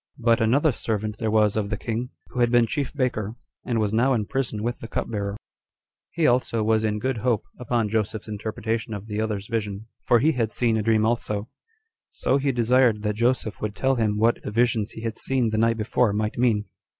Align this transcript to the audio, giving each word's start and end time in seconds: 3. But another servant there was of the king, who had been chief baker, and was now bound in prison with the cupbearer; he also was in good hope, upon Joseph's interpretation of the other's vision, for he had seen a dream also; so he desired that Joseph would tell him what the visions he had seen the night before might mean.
3. 0.15 0.23
But 0.23 0.41
another 0.41 0.71
servant 0.71 1.19
there 1.19 1.29
was 1.29 1.55
of 1.55 1.69
the 1.69 1.77
king, 1.77 2.09
who 2.29 2.39
had 2.39 2.49
been 2.49 2.65
chief 2.65 2.91
baker, 2.91 3.35
and 3.63 3.77
was 3.79 3.93
now 3.93 4.09
bound 4.09 4.21
in 4.21 4.25
prison 4.25 4.63
with 4.63 4.79
the 4.79 4.87
cupbearer; 4.87 5.37
he 6.09 6.25
also 6.25 6.63
was 6.63 6.83
in 6.83 6.97
good 6.97 7.17
hope, 7.17 7.43
upon 7.59 7.87
Joseph's 7.87 8.27
interpretation 8.27 8.95
of 8.95 9.05
the 9.05 9.21
other's 9.21 9.45
vision, 9.47 9.85
for 10.03 10.17
he 10.17 10.31
had 10.31 10.51
seen 10.51 10.75
a 10.75 10.81
dream 10.81 11.05
also; 11.05 11.49
so 12.09 12.37
he 12.37 12.51
desired 12.51 13.03
that 13.03 13.13
Joseph 13.13 13.61
would 13.61 13.75
tell 13.75 13.93
him 13.93 14.17
what 14.17 14.41
the 14.41 14.49
visions 14.49 14.89
he 14.93 15.01
had 15.03 15.17
seen 15.17 15.51
the 15.51 15.59
night 15.59 15.77
before 15.77 16.13
might 16.13 16.35
mean. 16.35 16.65